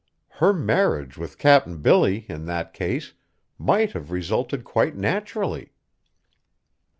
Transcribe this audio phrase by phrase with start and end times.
[0.29, 3.13] Her marriage with Cap'n Billy, in that case,
[3.59, 5.73] might have resulted quite naturally.